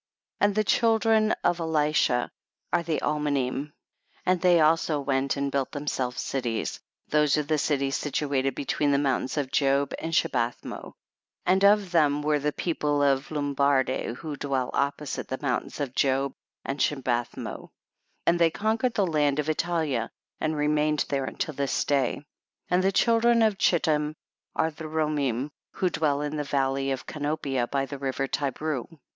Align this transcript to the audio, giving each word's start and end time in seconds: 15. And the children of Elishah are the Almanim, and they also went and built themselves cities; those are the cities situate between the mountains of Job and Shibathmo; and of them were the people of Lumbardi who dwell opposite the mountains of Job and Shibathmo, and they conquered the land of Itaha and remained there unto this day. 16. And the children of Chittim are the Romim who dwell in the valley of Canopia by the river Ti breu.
15. 0.39 0.47
And 0.49 0.55
the 0.55 0.63
children 0.63 1.31
of 1.43 1.59
Elishah 1.59 2.31
are 2.73 2.81
the 2.81 2.99
Almanim, 3.03 3.71
and 4.25 4.41
they 4.41 4.59
also 4.59 4.99
went 4.99 5.37
and 5.37 5.51
built 5.51 5.71
themselves 5.73 6.19
cities; 6.23 6.79
those 7.09 7.37
are 7.37 7.43
the 7.43 7.59
cities 7.59 7.97
situate 7.97 8.55
between 8.55 8.89
the 8.89 8.97
mountains 8.97 9.37
of 9.37 9.51
Job 9.51 9.93
and 9.99 10.11
Shibathmo; 10.11 10.93
and 11.45 11.63
of 11.63 11.91
them 11.91 12.23
were 12.23 12.39
the 12.39 12.51
people 12.51 13.03
of 13.03 13.27
Lumbardi 13.29 14.15
who 14.15 14.35
dwell 14.35 14.71
opposite 14.73 15.27
the 15.27 15.37
mountains 15.39 15.79
of 15.79 15.93
Job 15.93 16.33
and 16.65 16.79
Shibathmo, 16.79 17.69
and 18.25 18.39
they 18.39 18.49
conquered 18.49 18.95
the 18.95 19.05
land 19.05 19.37
of 19.37 19.45
Itaha 19.45 20.09
and 20.39 20.57
remained 20.57 21.05
there 21.09 21.27
unto 21.27 21.51
this 21.51 21.83
day. 21.85 22.13
16. 22.15 22.25
And 22.71 22.83
the 22.83 22.91
children 22.91 23.43
of 23.43 23.59
Chittim 23.59 24.15
are 24.55 24.71
the 24.71 24.85
Romim 24.85 25.51
who 25.73 25.91
dwell 25.91 26.23
in 26.23 26.37
the 26.37 26.43
valley 26.43 26.89
of 26.89 27.05
Canopia 27.05 27.67
by 27.69 27.85
the 27.85 27.99
river 27.99 28.25
Ti 28.25 28.49
breu. 28.49 28.89